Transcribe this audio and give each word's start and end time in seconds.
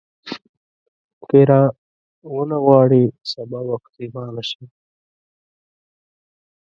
که 1.29 1.35
یې 1.41 1.45
راونه 1.49 2.57
غواړې 2.65 3.03
سبا 3.31 3.59
به 3.67 3.75
پښېمانه 3.83 4.43
شې. 4.49 4.63